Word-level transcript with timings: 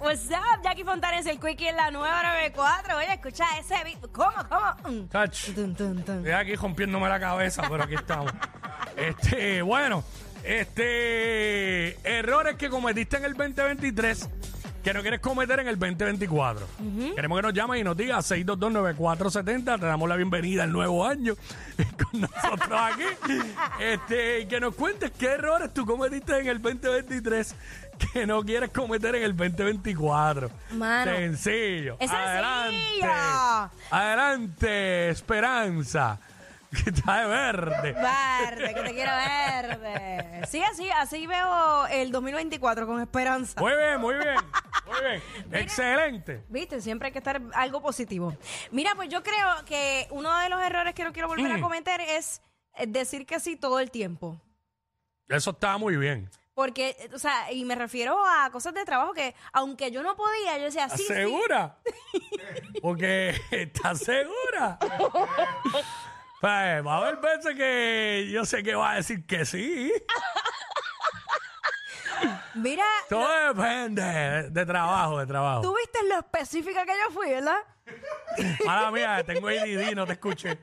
What's 0.00 0.30
up, 0.30 0.62
Jackie 0.62 0.84
Fontanes, 0.84 1.26
el 1.26 1.40
Quickie 1.40 1.68
en 1.68 1.76
la 1.76 1.90
nueva 1.90 2.22
94. 2.22 2.96
Oye, 2.96 3.14
escucha 3.14 3.44
ese 3.58 3.74
beat. 3.82 3.98
¿Cómo, 4.12 4.32
cómo? 4.48 4.96
Mm. 4.96 5.08
Touch. 5.08 5.52
Tun, 5.54 5.74
tun, 5.74 6.02
tun. 6.04 6.18
Estoy 6.18 6.32
aquí 6.32 6.54
rompiéndome 6.54 7.08
la 7.08 7.18
cabeza, 7.18 7.62
pero 7.68 7.82
aquí 7.82 7.94
estamos. 7.94 8.32
Este, 8.96 9.60
bueno, 9.62 10.04
este, 10.44 11.98
errores 12.08 12.54
que 12.56 12.68
cometiste 12.68 13.16
en 13.16 13.24
el 13.24 13.34
2023 13.34 14.28
que 14.82 14.94
no 14.94 15.02
quieres 15.02 15.20
cometer 15.20 15.58
en 15.60 15.68
el 15.68 15.78
2024. 15.78 16.66
Queremos 17.14 17.38
que 17.38 17.42
nos 17.42 17.52
llamen 17.52 17.80
y 17.80 17.84
nos 17.84 17.96
digas 17.96 18.30
6229470. 18.30 19.80
Te 19.80 19.86
damos 19.86 20.08
la 20.08 20.16
bienvenida 20.16 20.62
al 20.62 20.72
nuevo 20.72 21.04
año 21.04 21.34
con 22.10 22.20
nosotros 22.20 22.80
aquí. 22.80 23.34
Este, 23.80 24.40
y 24.40 24.46
que 24.46 24.60
nos 24.60 24.74
cuentes 24.74 25.10
qué 25.10 25.32
errores 25.32 25.74
tú 25.74 25.84
cometiste 25.84 26.38
en 26.38 26.46
el 26.46 26.62
2023 26.62 27.54
que 28.12 28.26
no 28.26 28.42
quieres 28.42 28.70
cometer 28.70 29.14
en 29.16 29.22
el 29.24 29.36
2024. 29.36 30.50
Mano. 30.72 31.12
Sencillo. 31.12 31.96
¡Es 32.00 32.10
Adelante. 32.10 32.76
sencillo! 32.78 33.70
Adelante, 33.90 35.08
Esperanza. 35.10 36.20
Que 36.70 36.90
está 36.90 37.22
de 37.22 37.26
verde. 37.28 37.92
Verde, 37.94 38.74
que 38.74 38.82
te 38.82 38.92
quiero 38.92 39.10
verde. 39.10 40.42
Sí, 40.48 40.60
así, 40.62 40.90
así 40.90 41.26
veo 41.26 41.86
el 41.86 42.12
2024 42.12 42.86
con 42.86 43.00
esperanza. 43.00 43.58
Muy 43.58 43.72
bien, 43.74 43.98
muy 43.98 44.14
bien. 44.16 44.36
Muy 44.86 45.00
bien. 45.00 45.22
Excelente. 45.62 46.44
Viste, 46.50 46.82
siempre 46.82 47.06
hay 47.06 47.12
que 47.12 47.20
estar 47.20 47.40
algo 47.54 47.80
positivo. 47.80 48.36
Mira, 48.70 48.92
pues 48.96 49.08
yo 49.08 49.22
creo 49.22 49.46
que 49.64 50.08
uno 50.10 50.38
de 50.40 50.50
los 50.50 50.60
errores 50.60 50.92
que 50.92 51.04
no 51.04 51.12
quiero 51.14 51.28
volver 51.28 51.50
a 51.52 51.56
Mm. 51.56 51.60
cometer 51.62 52.02
es 52.02 52.42
eh, 52.76 52.84
decir 52.86 53.24
que 53.24 53.40
sí 53.40 53.56
todo 53.56 53.80
el 53.80 53.90
tiempo. 53.90 54.38
Eso 55.26 55.52
está 55.52 55.78
muy 55.78 55.96
bien. 55.96 56.28
Porque, 56.58 56.96
eh, 56.98 57.08
o 57.14 57.20
sea, 57.20 57.52
y 57.52 57.64
me 57.64 57.76
refiero 57.76 58.20
a 58.26 58.50
cosas 58.50 58.74
de 58.74 58.84
trabajo 58.84 59.12
que, 59.14 59.32
aunque 59.52 59.92
yo 59.92 60.02
no 60.02 60.16
podía, 60.16 60.58
yo 60.58 60.64
decía, 60.64 60.86
¿Estás 60.86 60.98
sí, 60.98 61.06
sí. 61.06 61.14
segura? 61.14 61.76
Porque 62.82 63.40
¿estás 63.52 64.00
segura? 64.00 64.76
Pues, 66.40 66.84
va 66.84 66.94
a 66.94 66.96
haber 66.96 67.18
veces 67.18 67.54
que 67.54 68.28
yo 68.32 68.44
sé 68.44 68.64
que 68.64 68.74
va 68.74 68.90
a 68.90 68.94
decir 68.96 69.24
que 69.24 69.46
sí. 69.46 69.92
Mira, 72.54 72.84
Todo 73.08 73.54
depende 73.54 74.02
de, 74.02 74.50
de 74.50 74.66
trabajo, 74.66 75.20
de 75.20 75.26
trabajo. 75.26 75.62
tú 75.62 75.76
viste 75.76 76.00
lo 76.08 76.18
específica 76.18 76.84
que 76.84 76.92
yo 77.06 77.14
fui, 77.14 77.30
¿verdad? 77.30 77.58
Mala 78.66 78.90
mía, 78.90 79.22
tengo 79.24 79.46
ADD, 79.46 79.94
no 79.94 80.06
te 80.06 80.14
escuché. 80.14 80.58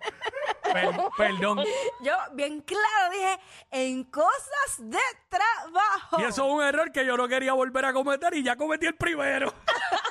Per- 0.82 0.96
perdón. 1.18 1.60
Yo 2.02 2.14
bien 2.34 2.62
claro 2.62 3.12
dije, 3.12 3.40
en 3.72 4.04
cosas 4.06 4.78
de 4.80 5.00
trabajo. 5.30 6.20
Y 6.20 6.24
eso 6.24 6.46
es 6.46 6.54
un 6.54 6.64
error 6.64 6.92
que 6.92 7.06
yo 7.06 7.16
no 7.18 7.28
quería 7.28 7.54
volver 7.54 7.86
a 7.86 7.94
cometer 7.94 8.34
y 8.34 8.44
ya 8.44 8.56
cometí 8.56 8.86
el 8.86 8.96
primero. 8.96 9.54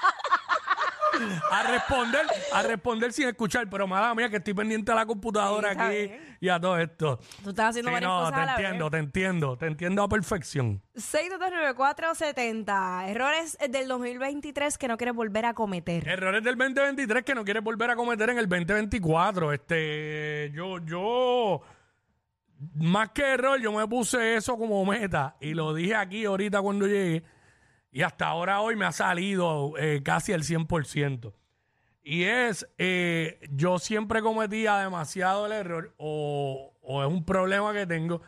a 1.50 1.62
responder, 1.64 2.22
a 2.52 2.62
responder 2.62 3.12
sin 3.12 3.28
escuchar, 3.28 3.68
pero 3.70 3.86
mala 3.86 4.14
mía 4.14 4.28
que 4.28 4.36
estoy 4.36 4.54
pendiente 4.54 4.92
a 4.92 4.94
la 4.94 5.06
computadora 5.06 5.68
Sí, 5.68 5.72
está 5.72 5.86
aquí 5.88 5.96
bien. 5.96 6.36
y 6.40 6.48
a 6.48 6.60
todo 6.60 6.78
esto. 6.78 7.18
Tú 7.42 7.50
estás 7.50 7.70
haciendo 7.70 7.90
varias 7.92 8.10
no, 8.10 8.18
cosas 8.20 8.34
te 8.34 8.40
a 8.40 8.46
la 8.46 8.52
entiendo, 8.54 8.84
vez. 8.84 8.90
te 8.92 8.98
entiendo, 8.98 9.56
te 9.58 9.66
entiendo 9.66 10.02
a 10.02 10.08
perfección. 10.08 10.82
6229470. 10.94 13.08
Errores 13.08 13.58
del 13.70 13.88
2023 13.88 14.78
que 14.78 14.88
no 14.88 14.96
quieres 14.96 15.14
volver 15.14 15.46
a 15.46 15.54
cometer. 15.54 16.06
Errores 16.08 16.42
del 16.42 16.56
2023 16.56 17.24
que 17.24 17.34
no 17.34 17.44
quieres 17.44 17.62
volver 17.62 17.90
a 17.90 17.96
cometer 17.96 18.30
en 18.30 18.38
el 18.38 18.48
2024. 18.48 19.52
Este, 19.52 20.50
yo, 20.54 20.78
yo, 20.84 21.60
más 22.76 23.10
que 23.10 23.22
error, 23.22 23.60
yo 23.60 23.72
me 23.72 23.86
puse 23.86 24.36
eso 24.36 24.56
como 24.58 24.84
meta 24.84 25.36
y 25.40 25.54
lo 25.54 25.74
dije 25.74 25.94
aquí 25.94 26.24
ahorita 26.24 26.60
cuando 26.62 26.86
llegué 26.86 27.22
y 27.94 28.02
hasta 28.02 28.26
ahora 28.26 28.60
hoy 28.60 28.74
me 28.74 28.86
ha 28.86 28.90
salido 28.90 29.74
eh, 29.78 30.02
casi 30.02 30.32
el 30.32 30.42
100%. 30.42 31.32
Y 32.02 32.24
es, 32.24 32.68
eh, 32.76 33.38
yo 33.52 33.78
siempre 33.78 34.20
cometía 34.20 34.78
demasiado 34.78 35.46
el 35.46 35.52
error 35.52 35.94
o, 35.96 36.74
o 36.82 37.04
es 37.04 37.08
un 37.08 37.24
problema 37.24 37.72
que 37.72 37.86
tengo 37.86 38.20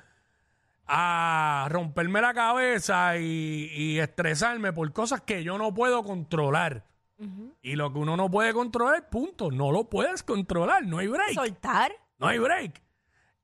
a 0.87 1.67
romperme 1.69 2.21
la 2.21 2.33
cabeza 2.33 3.19
y, 3.19 3.69
y 3.73 3.99
estresarme 3.99 4.73
por 4.73 4.93
cosas 4.93 5.21
que 5.23 5.43
yo 5.43 5.59
no 5.59 5.75
puedo 5.75 6.05
controlar. 6.05 6.87
Y 7.61 7.75
lo 7.75 7.93
que 7.93 7.99
uno 7.99 8.17
no 8.17 8.31
puede 8.31 8.53
controlar, 8.53 9.09
punto. 9.09 9.51
No 9.51 9.73
lo 9.73 9.91
puedes 9.91 10.23
controlar, 10.23 10.87
no 10.87 10.99
hay 10.99 11.09
break. 11.09 11.35
Soltar. 11.35 11.91
No 12.19 12.29
hay 12.29 12.39
break. 12.39 12.81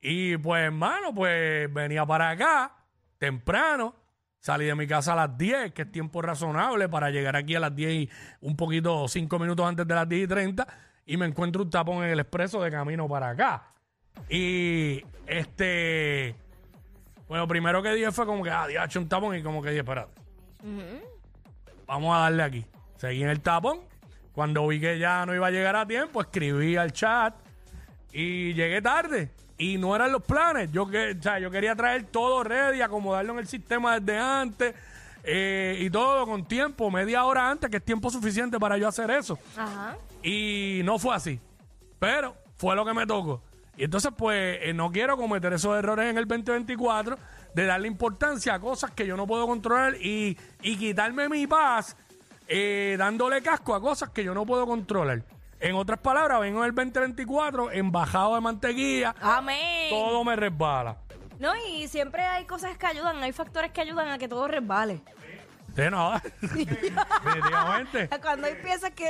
Y 0.01 0.37
pues, 0.37 0.63
hermano, 0.63 1.13
pues 1.13 1.73
venía 1.75 2.07
para 2.07 2.31
acá 2.31 2.77
temprano. 3.19 3.97
Salí 4.43 4.65
de 4.65 4.75
mi 4.75 4.89
casa 4.89 5.13
a 5.13 5.17
las 5.17 5.39
10, 5.39 5.73
que 5.73 5.83
es 5.83 5.93
tiempo 5.93 6.21
razonable 6.21 6.89
para 6.89 7.11
llegar 7.11 7.37
aquí 7.37 7.55
a 7.55 7.61
las 7.61 7.77
10 7.77 7.93
y 7.93 8.11
un 8.41 8.57
poquito, 8.57 9.07
5 9.07 9.39
minutos 9.39 9.65
antes 9.65 9.87
de 9.87 9.95
las 9.95 10.09
10 10.09 10.25
y 10.25 10.27
30. 10.27 10.67
Y 11.07 11.17
me 11.17 11.27
encuentro 11.27 11.63
un 11.63 11.71
tapón 11.71 12.03
en 12.03 12.11
el 12.11 12.19
expreso 12.19 12.61
de 12.61 12.69
camino 12.73 13.09
para 13.09 13.29
acá. 13.29 13.73
Y 14.29 15.01
este. 15.29 16.35
Bueno, 17.29 17.47
primero 17.47 17.85
que 17.85 17.93
dije 17.93 18.11
fue 18.11 18.27
como 18.27 18.43
que, 18.43 18.51
ah, 18.51 18.67
hecho 18.85 18.99
un 18.99 19.09
tapón 19.09 19.37
y 19.37 19.45
como 19.45 19.63
que 19.63 19.69
dije, 19.71 19.83
espérate. 19.83 20.13
Vamos 21.87 22.17
a 22.17 22.23
darle 22.23 22.43
aquí. 22.43 22.67
Seguí 22.97 23.23
en 23.23 23.29
el 23.29 23.41
tapón. 23.41 23.79
Cuando 24.33 24.67
vi 24.67 24.81
que 24.81 24.99
ya 24.99 25.25
no 25.25 25.37
iba 25.37 25.47
a 25.47 25.51
llegar 25.53 25.77
a 25.77 25.87
tiempo, 25.87 26.21
escribí 26.21 26.75
al 26.77 26.91
chat 26.93 27.33
y 28.13 28.55
llegué 28.55 28.83
tarde. 28.83 29.31
Y 29.59 29.79
no 29.79 29.95
eran 29.95 30.13
los 30.13 30.23
planes. 30.23 30.73
Yo, 30.73 30.87
que, 30.87 31.17
o 31.19 31.23
sea, 31.23 31.39
yo 31.39 31.51
quería 31.51 31.75
traer 31.77 32.05
todo 32.05 32.43
ready, 32.43 32.81
acomodarlo 32.81 33.33
en 33.35 33.39
el 33.41 33.47
sistema 33.47 34.01
desde 34.01 34.19
antes 34.19 34.75
eh, 35.25 35.79
y 35.81 35.91
todo 35.91 36.27
con 36.27 36.45
tiempo, 36.45 36.91
media 36.91 37.25
hora 37.25 37.49
antes, 37.51 37.71
que 37.71 37.77
es 37.77 37.85
tiempo 37.85 38.11
suficiente 38.11 38.59
para 38.59 38.77
yo 38.79 38.89
hacer 38.89 39.11
eso. 39.11 39.39
Ajá. 39.57 39.97
Y 40.23 40.81
no 40.85 40.99
fue 40.99 41.15
así. 41.15 41.41
Pero 41.99 42.35
fue 42.57 42.75
lo 42.75 42.85
que 42.85 42.95
me 42.95 43.07
tocó. 43.07 43.43
Y 43.77 43.85
entonces, 43.85 44.13
pues, 44.17 44.59
eh, 44.63 44.73
no 44.75 44.91
quiero 44.91 45.17
cometer 45.17 45.53
esos 45.53 45.77
errores 45.79 46.11
en 46.11 46.19
el 46.19 46.27
2024 46.27 47.17
de 47.55 47.67
darle 47.67 47.89
importancia 47.89 48.55
a 48.55 48.61
cosas 48.61 48.91
que 48.91 49.07
yo 49.07 49.17
no 49.17 49.27
puedo 49.27 49.47
controlar 49.47 49.97
y, 49.97 50.37
y 50.63 50.77
quitarme 50.77 51.29
mi 51.29 51.47
paz 51.47 51.97
eh, 52.49 52.97
dándole 52.99 53.41
casco 53.43 53.75
a 53.75 53.81
cosas 53.81 54.11
que 54.11 54.25
yo 54.25 54.35
no 54.35 54.45
puedo 54.45 54.67
controlar. 54.67 55.23
En 55.63 55.77
otras 55.77 56.01
palabras, 56.01 56.41
vengo 56.41 56.61
en 56.65 56.71
el 56.71 56.75
2024 56.75 57.71
embajado 57.71 58.35
de 58.35 58.41
mantequilla, 58.41 59.15
Amén. 59.21 59.91
todo 59.91 60.25
me 60.25 60.35
resbala. 60.35 60.97
No, 61.39 61.53
y 61.69 61.87
siempre 61.89 62.23
hay 62.25 62.45
cosas 62.47 62.77
que 62.77 62.87
ayudan, 62.87 63.23
hay 63.23 63.33
factores 63.33 63.71
que 63.71 63.81
ayudan 63.81 64.09
a 64.09 64.19
que 64.19 64.27
todo 64.29 64.49
resbale. 64.49 65.01
Sí, 65.75 65.83
no, 65.91 66.21
definitivamente. 66.41 68.09
Cuando 68.21 68.47
hay 68.49 68.57
piezas 68.57 68.91
que 68.91 69.09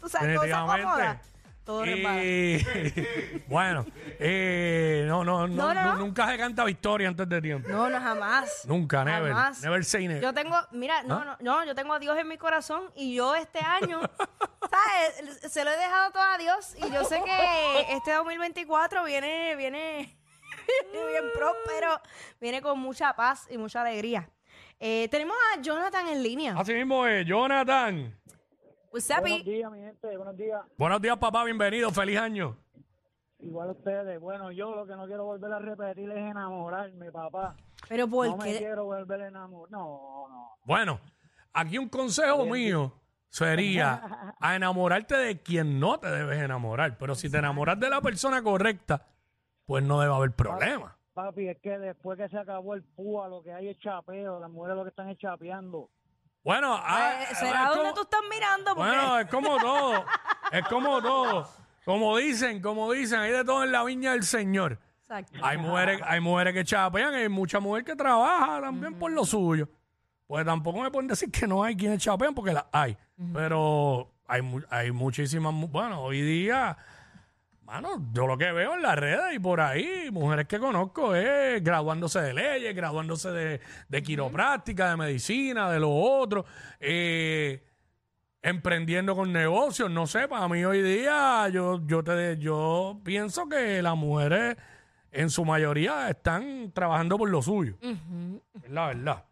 tú 0.00 0.08
sabes, 0.08 0.28
Definitivamente. 0.28 0.82
acomoda, 0.86 1.20
todo 1.64 1.84
resbala. 1.84 2.22
Y 2.24 3.44
bueno, 3.48 3.84
eh, 4.20 5.04
no, 5.08 5.24
no, 5.24 5.46
no, 5.48 5.54
No, 5.54 5.74
no, 5.74 5.82
no. 5.84 5.92
nu- 5.94 5.98
nunca 6.06 6.28
se 6.28 6.38
canta 6.38 6.64
victoria 6.64 7.08
antes 7.08 7.28
de 7.28 7.42
tiempo. 7.42 7.68
No, 7.68 7.90
no, 7.90 8.00
jamás. 8.00 8.62
Nunca, 8.66 9.04
never. 9.04 9.32
Jamás. 9.32 9.60
Never 9.62 9.84
say 9.84 10.06
never. 10.06 10.22
Yo 10.22 10.32
tengo, 10.32 10.56
mira, 10.70 11.02
no, 11.02 11.24
no, 11.24 11.36
no, 11.40 11.64
yo 11.64 11.74
tengo 11.74 11.92
a 11.94 11.98
Dios 11.98 12.16
en 12.16 12.28
mi 12.28 12.38
corazón 12.38 12.84
y 12.94 13.14
yo 13.16 13.34
este 13.34 13.58
año, 13.60 14.00
¿sabes? 14.70 15.40
Se 15.52 15.64
lo 15.64 15.70
he 15.70 15.76
dejado 15.76 16.12
todo 16.12 16.22
a 16.22 16.38
Dios 16.38 16.74
y 16.76 16.90
yo 16.92 17.04
sé 17.04 17.20
que 17.24 17.86
este 17.94 18.12
2024 18.12 19.04
viene, 19.04 19.56
viene 19.56 20.16
bien 20.92 21.24
próspero, 21.34 22.00
viene 22.40 22.62
con 22.62 22.78
mucha 22.78 23.14
paz 23.14 23.46
y 23.50 23.58
mucha 23.58 23.82
alegría. 23.82 24.28
Eh, 24.78 25.08
tenemos 25.10 25.36
a 25.54 25.60
Jonathan 25.60 26.08
en 26.08 26.22
línea. 26.22 26.54
Así 26.58 26.72
mismo 26.72 27.06
es, 27.06 27.26
Jonathan. 27.26 28.16
What's 28.92 29.10
up, 29.10 29.20
Buenos 29.20 29.40
y- 29.40 29.42
días, 29.50 29.70
mi 29.70 29.78
gente, 29.80 30.16
buenos 30.16 30.36
días. 30.36 30.60
Buenos 30.76 31.00
días, 31.02 31.16
papá, 31.18 31.44
bienvenido, 31.44 31.90
feliz 31.90 32.18
año. 32.18 32.56
Igual 33.38 33.68
a 33.70 33.72
ustedes. 33.72 34.20
Bueno, 34.20 34.50
yo 34.52 34.74
lo 34.74 34.86
que 34.86 34.94
no 34.96 35.06
quiero 35.06 35.24
volver 35.24 35.52
a 35.52 35.58
repetir 35.58 36.10
es 36.10 36.16
enamorarme, 36.18 37.10
papá. 37.10 37.56
Pero 37.88 38.06
¿por 38.08 38.26
no 38.28 38.36
me 38.36 38.52
qué? 38.52 38.58
quiero 38.58 38.84
volver 38.84 39.22
a 39.22 39.28
enamorar. 39.28 39.70
No, 39.70 40.26
no. 40.28 40.56
Bueno, 40.64 41.00
aquí 41.52 41.78
un 41.78 41.88
consejo 41.88 42.44
mío 42.44 42.92
sería 43.30 44.34
a 44.40 44.56
enamorarte 44.56 45.16
de 45.16 45.40
quien 45.40 45.80
no 45.80 45.98
te 45.98 46.10
debes 46.10 46.38
enamorar. 46.42 46.98
Pero 46.98 47.14
si 47.14 47.30
te 47.30 47.38
enamoras 47.38 47.80
de 47.80 47.88
la 47.88 48.00
persona 48.02 48.42
correcta, 48.42 49.06
pues 49.64 49.82
no 49.82 50.00
debe 50.00 50.14
haber 50.14 50.32
problema. 50.32 50.96
Papi, 51.14 51.48
es 51.48 51.58
que 51.60 51.78
después 51.78 52.18
que 52.18 52.28
se 52.28 52.38
acabó 52.38 52.74
el 52.74 52.82
púa, 52.82 53.28
lo 53.28 53.42
que 53.42 53.52
hay 53.52 53.68
es 53.68 53.78
chapeo, 53.78 54.38
las 54.40 54.50
mujeres 54.50 54.76
lo 54.76 54.82
que 54.84 54.90
están 54.90 55.08
es 55.08 55.18
chapeando. 55.18 55.90
Bueno, 56.42 56.74
ah, 56.74 57.12
Eh, 57.22 57.26
ah, 57.30 57.34
¿Será 57.34 57.60
donde 57.68 57.82
como- 57.82 57.94
tú 57.94 58.00
estás 58.02 58.20
mirando? 58.30 58.74
Porque 58.74 58.90
Bueno, 58.90 59.18
es 59.18 59.26
como 59.28 59.58
todo. 59.60 60.04
Es 60.52 60.64
como 60.68 61.02
todo. 61.02 61.48
Como 61.84 62.16
dicen, 62.16 62.60
como 62.62 62.90
dicen, 62.92 63.20
hay 63.20 63.32
de 63.32 63.44
todo 63.44 63.64
en 63.64 63.72
la 63.72 63.82
viña 63.84 64.12
del 64.12 64.22
Señor. 64.22 64.78
Exacto. 65.02 65.38
Hay 65.42 65.58
mujeres, 65.58 66.00
hay 66.04 66.20
mujeres 66.20 66.54
que 66.54 66.64
chapean, 66.64 67.14
hay 67.14 67.28
mucha 67.28 67.58
mujer 67.58 67.84
que 67.84 67.96
trabaja 67.96 68.60
también 68.60 68.94
por 68.98 69.10
lo 69.10 69.24
suyo. 69.24 69.68
Pues 70.30 70.44
tampoco 70.46 70.80
me 70.80 70.92
pueden 70.92 71.08
decir 71.08 71.28
que 71.32 71.44
no 71.48 71.64
hay 71.64 71.74
quienes 71.74 72.00
chapean 72.00 72.32
porque 72.36 72.52
las 72.52 72.64
hay. 72.70 72.96
Pero 73.32 74.12
hay, 74.28 74.40
hay 74.70 74.92
muchísimas, 74.92 75.52
mu- 75.52 75.66
bueno, 75.66 76.00
hoy 76.02 76.22
día, 76.22 76.76
mano, 77.64 78.06
yo 78.12 78.28
lo 78.28 78.38
que 78.38 78.52
veo 78.52 78.74
en 78.76 78.82
las 78.82 78.94
redes 78.96 79.34
y 79.34 79.40
por 79.40 79.60
ahí, 79.60 80.08
mujeres 80.12 80.46
que 80.46 80.60
conozco 80.60 81.16
es 81.16 81.60
graduándose 81.64 82.20
de 82.20 82.32
leyes, 82.32 82.76
graduándose 82.76 83.32
de, 83.32 83.60
de 83.88 84.02
quiropráctica, 84.04 84.90
de 84.90 84.96
medicina, 84.98 85.68
de 85.68 85.80
lo 85.80 85.90
otro, 85.92 86.44
eh, 86.78 87.64
emprendiendo 88.40 89.16
con 89.16 89.32
negocios, 89.32 89.90
no 89.90 90.06
sé, 90.06 90.28
para 90.28 90.46
mí 90.46 90.64
hoy 90.64 90.80
día 90.80 91.48
yo, 91.48 91.84
yo, 91.88 92.04
te, 92.04 92.38
yo 92.38 93.00
pienso 93.02 93.48
que 93.48 93.82
las 93.82 93.96
mujeres 93.96 94.56
en 95.10 95.28
su 95.28 95.44
mayoría 95.44 96.08
están 96.08 96.70
trabajando 96.72 97.18
por 97.18 97.28
lo 97.28 97.42
suyo. 97.42 97.74
Es 98.62 98.70
la 98.70 98.86
verdad. 98.86 99.24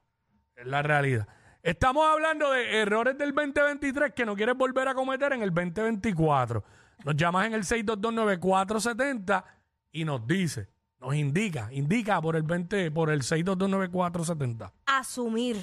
Es 0.58 0.66
la 0.66 0.82
realidad. 0.82 1.28
Estamos 1.62 2.04
hablando 2.04 2.50
de 2.50 2.80
errores 2.80 3.16
del 3.16 3.32
2023 3.32 4.12
que 4.12 4.26
no 4.26 4.34
quieres 4.34 4.56
volver 4.56 4.88
a 4.88 4.94
cometer 4.94 5.32
en 5.32 5.42
el 5.42 5.54
2024. 5.54 6.64
Nos 7.04 7.14
llamas 7.14 7.46
en 7.46 7.54
el 7.54 7.62
6229470 7.62 9.44
y 9.92 10.04
nos 10.04 10.26
dice, 10.26 10.68
nos 10.98 11.14
indica, 11.14 11.68
indica 11.70 12.20
por 12.20 12.34
el 12.34 12.42
20, 12.42 12.90
por 12.90 13.08
el 13.08 13.22
6229470. 13.22 14.72
Asumir. 14.86 15.56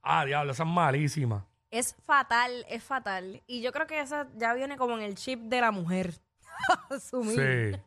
Ah, 0.00 0.24
diablo, 0.24 0.52
esa 0.52 0.62
es 0.62 0.68
malísima. 0.68 1.44
Es 1.68 1.96
fatal, 2.06 2.64
es 2.68 2.84
fatal. 2.84 3.42
Y 3.48 3.62
yo 3.62 3.72
creo 3.72 3.88
que 3.88 3.98
esa 3.98 4.28
ya 4.36 4.54
viene 4.54 4.76
como 4.76 4.96
en 4.96 5.02
el 5.02 5.16
chip 5.16 5.40
de 5.40 5.60
la 5.60 5.72
mujer. 5.72 6.14
Asumir. 6.88 7.74
Sí. 7.74 7.80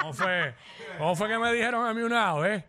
¿Cómo 0.00 0.12
fue? 0.14 0.56
¿Cómo 0.98 1.14
fue 1.14 1.28
que 1.28 1.38
me 1.38 1.52
dijeron 1.52 1.86
a 1.86 1.94
mí 1.94 2.02
una 2.02 2.34
vez? 2.34 2.64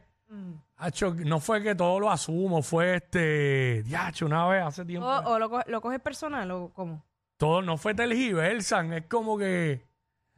Hacho, 0.77 1.13
no 1.13 1.39
fue 1.39 1.61
que 1.63 1.75
todo 1.75 1.99
lo 1.99 2.11
asumo, 2.11 2.61
fue 2.61 2.95
este. 2.95 3.83
Diacho, 3.83 4.25
una 4.25 4.47
vez 4.47 4.63
hace 4.63 4.83
tiempo. 4.85 5.07
O, 5.07 5.33
o 5.33 5.39
lo, 5.39 5.61
lo 5.67 5.81
coges 5.81 5.99
personal 6.01 6.49
o 6.51 6.71
cómo. 6.73 7.03
Todo 7.37 7.61
no 7.61 7.77
fue 7.77 7.93
tergiversan, 7.93 8.93
es 8.93 9.05
como 9.07 9.37
que. 9.37 9.85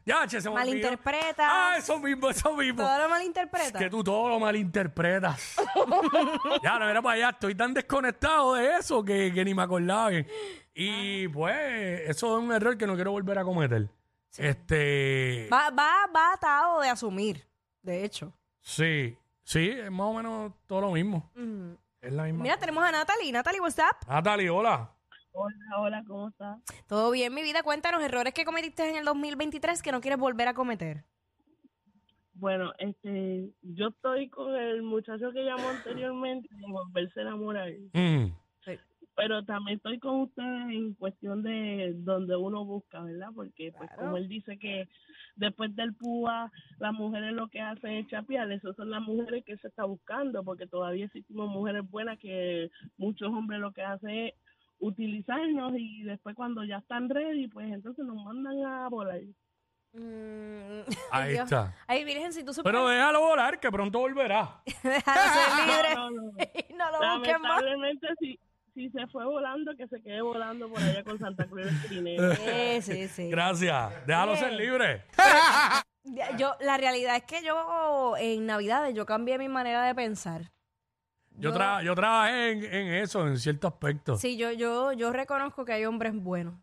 Ya, 0.05 0.25
che, 0.25 0.39
se 0.39 0.49
me 0.49 0.55
olvidó. 0.55 0.67
Malinterpretas. 0.69 1.49
Ah, 1.51 1.75
eso 1.77 1.99
mismo, 1.99 2.29
eso 2.29 2.53
mismo. 2.55 2.81
Todo 2.81 2.97
lo 2.97 3.03
Es 3.05 3.09
malinterpreta. 3.09 3.77
que 3.79 3.89
tú 3.89 4.03
todo 4.03 4.29
lo 4.29 4.39
malinterpretas. 4.39 5.55
ya, 6.63 6.79
no 6.79 6.89
era 6.89 7.01
para 7.01 7.15
allá. 7.15 7.29
Estoy 7.31 7.55
tan 7.55 7.73
desconectado 7.73 8.53
de 8.53 8.77
eso 8.77 9.03
que, 9.03 9.33
que 9.33 9.43
ni 9.43 9.53
me 9.53 9.63
acordaba 9.63 10.09
bien. 10.09 10.25
Y 10.73 11.27
pues, 11.27 12.01
eso 12.09 12.37
es 12.37 12.43
un 12.43 12.53
error 12.53 12.77
que 12.77 12.87
no 12.87 12.95
quiero 12.95 13.11
volver 13.11 13.37
a 13.39 13.43
cometer. 13.43 13.89
Este. 14.37 15.49
Va, 15.51 15.71
va, 15.71 16.05
va 16.15 16.33
atado 16.33 16.79
de 16.81 16.89
asumir, 16.89 17.45
de 17.81 18.05
hecho. 18.05 18.31
Sí, 18.61 19.17
sí, 19.47 19.69
es 19.69 19.89
más 19.89 20.07
o 20.07 20.13
menos 20.13 20.53
todo 20.67 20.81
lo 20.81 20.91
mismo. 20.91 21.31
Es 22.01 22.11
la 22.11 22.23
misma. 22.23 22.43
Mira, 22.43 22.57
tenemos 22.57 22.83
a 22.83 22.91
Natalie. 22.91 23.31
Natalie, 23.31 23.61
what's 23.61 23.79
up? 23.79 24.07
Natalie, 24.07 24.49
hola. 24.49 24.93
Hola, 25.31 25.55
hola, 25.79 26.03
¿cómo 26.07 26.29
estás? 26.29 26.59
Todo 26.87 27.11
bien, 27.11 27.33
mi 27.33 27.43
vida. 27.43 27.63
Cuéntanos 27.63 28.01
errores 28.03 28.33
que 28.33 28.43
cometiste 28.43 28.89
en 28.89 28.95
el 28.97 29.05
2023 29.05 29.81
que 29.81 29.91
no 29.91 30.01
quieres 30.01 30.19
volver 30.19 30.47
a 30.47 30.53
cometer. 30.53 31.05
Bueno, 32.33 32.71
este, 32.77 33.49
yo 33.61 33.87
estoy 33.87 34.29
con 34.29 34.53
el 34.55 34.83
muchacho 34.83 35.31
que 35.31 35.43
llamó 35.43 35.69
anteriormente 35.69 36.47
de 36.51 36.71
volverse 36.71 37.19
a 37.19 37.23
enamorar, 37.23 37.69
Mm, 37.93 38.25
pero 39.17 39.43
también 39.43 39.77
estoy 39.77 39.97
con 39.99 40.21
ustedes 40.21 40.69
en 40.69 40.93
cuestión 40.93 41.41
de 41.41 41.91
donde 41.97 42.35
uno 42.35 42.63
busca, 42.63 43.01
¿verdad? 43.01 43.29
Porque, 43.35 43.73
pues, 43.75 43.89
Claro. 43.89 44.03
como 44.03 44.17
él 44.17 44.27
dice 44.29 44.57
que 44.59 44.87
después 45.35 45.75
del 45.75 45.95
púa, 45.95 46.51
las 46.79 46.93
mujeres 46.93 47.33
lo 47.33 47.47
que 47.49 47.59
hacen 47.59 47.91
es 47.93 48.07
chapear, 48.07 48.49
esas 48.51 48.75
son 48.75 48.91
las 48.91 49.01
mujeres 49.01 49.43
que 49.43 49.57
se 49.57 49.67
está 49.67 49.83
buscando, 49.85 50.43
porque 50.43 50.67
todavía 50.67 51.05
existimos 51.05 51.49
mujeres 51.49 51.81
buenas 51.89 52.19
que 52.19 52.69
muchos 52.97 53.29
hombres 53.29 53.59
lo 53.59 53.71
que 53.73 53.81
hacen 53.81 54.09
es 54.11 54.33
utilizarnos 54.79 55.73
y 55.75 56.03
después 56.03 56.35
cuando 56.35 56.63
ya 56.63 56.77
están 56.77 57.09
ready, 57.09 57.47
pues 57.47 57.71
entonces 57.73 58.05
nos 58.05 58.23
mandan 58.23 58.63
a 58.63 58.87
volar. 58.89 59.19
Mm, 59.93 60.81
ahí 61.11 61.31
Dios. 61.31 61.43
está. 61.45 61.73
Ay, 61.87 62.03
Virgen, 62.03 62.31
si 62.33 62.43
tú 62.43 62.53
supieras 62.53 62.79
Pero 62.81 62.87
déjalo 62.89 63.21
volar, 63.21 63.59
que 63.59 63.71
pronto 63.71 63.97
volverá. 63.99 64.61
déjalo 64.83 65.21
ser 65.33 65.65
libre 65.65 65.95
No, 65.95 66.09
no, 66.11 66.21
no. 66.21 66.31
y 66.69 66.73
no 66.73 66.91
lo 66.91 67.17
busques 67.17 67.39
más. 67.39 67.63
Lamentablemente, 67.63 68.07
si, 68.19 68.39
si 68.77 68.89
se 68.91 69.07
fue 69.07 69.25
volando, 69.25 69.75
que 69.75 69.87
se 69.87 70.01
quede 70.01 70.21
volando 70.21 70.69
por 70.69 70.79
allá 70.81 71.03
con 71.03 71.17
Santa 71.19 71.45
Cruz 71.45 71.65
del 71.65 71.81
Trineo. 71.83 72.33
Sí, 72.35 72.81
sí, 72.81 73.07
sí. 73.07 73.29
Gracias. 73.29 73.91
Déjalo 74.05 74.35
ser 74.35 74.53
libre. 74.53 75.03
Yo, 76.37 76.55
la 76.61 76.77
realidad 76.77 77.15
es 77.17 77.23
que 77.23 77.43
yo 77.43 78.15
en 78.17 78.45
Navidades 78.45 78.93
yo 78.95 79.05
cambié 79.05 79.37
mi 79.37 79.49
manera 79.49 79.83
de 79.83 79.93
pensar. 79.93 80.51
Yo, 81.39 81.53
tra- 81.53 81.83
yo 81.83 81.93
trabajé 81.95 82.51
en, 82.51 82.63
en 82.63 82.93
eso, 82.95 83.27
en 83.27 83.37
cierto 83.37 83.67
aspecto. 83.67 84.15
Sí, 84.17 84.37
yo, 84.37 84.51
yo, 84.51 84.93
yo 84.93 85.11
reconozco 85.11 85.65
que 85.65 85.73
hay 85.73 85.85
hombres 85.85 86.13
buenos. 86.15 86.55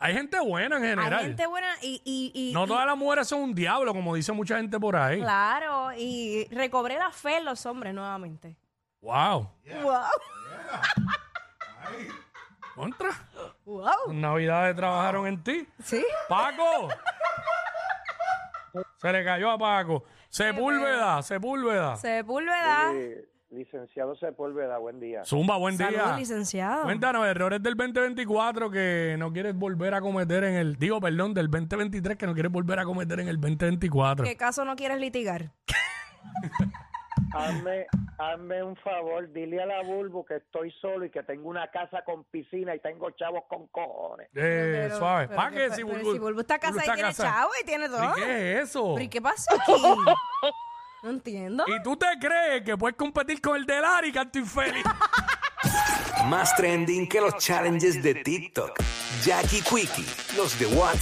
Hay 0.00 0.14
gente 0.14 0.38
buena 0.40 0.76
en 0.76 0.82
general. 0.82 1.12
Hay 1.14 1.24
gente 1.26 1.46
buena 1.46 1.68
y, 1.82 2.00
y, 2.04 2.30
y- 2.34 2.52
no 2.52 2.64
y- 2.64 2.68
todas 2.68 2.86
las 2.86 2.96
mujeres 2.96 3.26
son 3.28 3.40
un 3.42 3.54
diablo, 3.54 3.92
como 3.94 4.14
dice 4.14 4.32
mucha 4.32 4.56
gente 4.58 4.78
por 4.78 4.94
ahí. 4.96 5.20
Claro, 5.20 5.90
y 5.96 6.46
recobré 6.50 6.98
la 6.98 7.10
fe 7.10 7.38
en 7.38 7.44
los 7.44 7.64
hombres 7.66 7.94
nuevamente. 7.94 8.56
Wow. 9.00 9.50
Wow. 9.82 10.02
Contra. 12.74 13.10
Wow. 13.64 14.10
En 14.10 14.20
Navidades 14.20 14.76
trabajaron 14.76 15.26
en 15.26 15.42
ti. 15.42 15.66
Sí. 15.82 16.04
Paco. 16.28 16.88
Se 18.96 19.12
le 19.12 19.24
cayó 19.24 19.50
a 19.50 19.58
Paco. 19.58 20.04
Sepúlveda, 20.28 21.22
Sepúlveda. 21.22 21.96
Sepúlveda. 21.96 22.92
Eh, 22.94 23.28
licenciado 23.50 24.14
Sepúlveda, 24.16 24.78
buen 24.78 25.00
día. 25.00 25.24
Zumba, 25.24 25.56
buen 25.56 25.76
día. 25.76 25.90
Saludos, 25.90 26.18
licenciado. 26.18 26.82
Cuéntanos, 26.82 27.26
errores 27.26 27.62
del 27.62 27.74
2024 27.74 28.70
que 28.70 29.16
no 29.18 29.32
quieres 29.32 29.56
volver 29.56 29.94
a 29.94 30.00
cometer 30.00 30.44
en 30.44 30.54
el... 30.54 30.76
Digo, 30.76 31.00
perdón, 31.00 31.34
del 31.34 31.50
2023 31.50 32.16
que 32.18 32.26
no 32.26 32.34
quieres 32.34 32.52
volver 32.52 32.78
a 32.80 32.84
cometer 32.84 33.20
en 33.20 33.28
el 33.28 33.40
2024. 33.40 34.24
¿Qué 34.24 34.36
caso 34.36 34.64
no 34.64 34.76
quieres 34.76 34.98
litigar? 34.98 35.52
Hazme, 37.34 37.86
hazme 38.18 38.62
un 38.62 38.76
favor, 38.76 39.30
dile 39.32 39.62
a 39.62 39.66
la 39.66 39.82
Bulbo 39.82 40.24
que 40.24 40.36
estoy 40.36 40.70
solo 40.80 41.04
y 41.04 41.10
que 41.10 41.22
tengo 41.22 41.48
una 41.48 41.70
casa 41.70 42.02
con 42.04 42.24
piscina 42.24 42.74
y 42.74 42.80
tengo 42.80 43.10
chavos 43.12 43.44
con 43.48 43.66
cojones. 43.68 44.28
Eh, 44.34 44.84
Pero- 44.86 44.98
suave. 44.98 45.26
pero 45.28 45.36
¿Para 45.36 45.50
qué? 45.50 45.56
pero 45.56 45.70
Si 45.74 45.76
si 45.76 45.82
Bulbu, 45.82 46.18
Bulbu 46.18 46.40
está 46.40 46.58
casada 46.58 46.84
y 46.86 46.94
tiene 46.96 47.14
chavo 47.14 47.50
y 47.62 47.64
tiene 47.66 47.88
todo. 47.88 48.04
¿Y 48.04 48.14
qué 48.22 48.52
es 48.58 48.68
eso? 48.70 48.94
¿Pero 48.94 49.04
y 49.04 49.08
qué 49.08 49.20
pasó 49.22 49.54
aquí? 49.54 49.72
No 51.00 51.10
entiendo. 51.10 51.64
¿Y 51.68 51.80
tú 51.84 51.96
te 51.96 52.06
crees 52.20 52.62
que 52.64 52.76
puedes 52.76 52.96
competir 52.96 53.40
con 53.40 53.54
el 53.54 53.64
de 53.64 53.80
Lari, 53.80 54.10
canto 54.10 54.36
infeliz? 54.40 54.82
Más 56.26 56.56
trending 56.56 57.08
que 57.08 57.20
los 57.20 57.36
challenges 57.36 58.02
de 58.02 58.14
TikTok. 58.16 58.76
Jackie 59.22 59.62
Quickie, 59.62 60.04
los 60.36 60.58
de 60.58 60.66
WhatsApp. 60.66 60.98